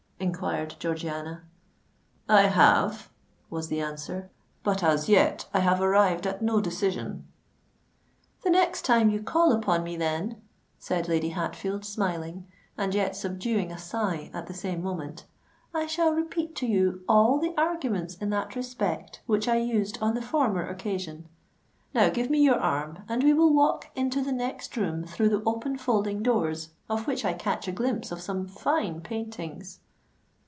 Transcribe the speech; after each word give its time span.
enquired 0.23 0.75
Georgiana. 0.77 1.41
"I 2.29 2.43
have," 2.43 3.09
was 3.49 3.69
the 3.69 3.81
answer; 3.81 4.29
"but 4.63 4.83
as 4.83 5.09
yet 5.09 5.47
I 5.51 5.61
have 5.61 5.81
arrived 5.81 6.27
at 6.27 6.43
no 6.43 6.61
decision." 6.61 7.25
"The 8.43 8.51
next 8.51 8.85
time 8.85 9.09
you 9.09 9.23
call 9.23 9.51
upon 9.51 9.83
me, 9.83 9.97
then," 9.97 10.39
said 10.77 11.07
Lady 11.09 11.29
Hatfield, 11.29 11.83
smiling, 11.83 12.45
and 12.77 12.93
yet 12.93 13.15
subduing 13.15 13.71
a 13.71 13.79
sigh 13.79 14.29
at 14.31 14.45
the 14.45 14.53
same 14.53 14.83
moment, 14.83 15.25
"I 15.73 15.87
shall 15.87 16.13
repeat 16.13 16.55
to 16.57 16.67
you 16.67 17.03
all 17.09 17.39
the 17.39 17.57
arguments 17.59 18.13
in 18.13 18.29
that 18.29 18.55
respect 18.55 19.21
which 19.25 19.47
I 19.47 19.57
used 19.57 19.97
on 20.03 20.13
the 20.13 20.21
former 20.21 20.69
occasion. 20.69 21.27
Now 21.95 22.09
give 22.11 22.29
me 22.29 22.41
your 22.43 22.59
arm, 22.59 22.99
and 23.09 23.23
we 23.23 23.33
will 23.33 23.51
walk 23.55 23.87
into 23.95 24.21
the 24.21 24.31
next 24.31 24.77
room 24.77 25.03
through 25.03 25.29
the 25.29 25.41
open 25.47 25.79
folding 25.79 26.21
doors 26.21 26.69
of 26.91 27.07
which 27.07 27.25
I 27.25 27.33
catch 27.33 27.67
a 27.67 27.71
glimpse 27.71 28.11
of 28.11 28.21
some 28.21 28.45
fine 28.45 29.01
paintings." 29.01 29.79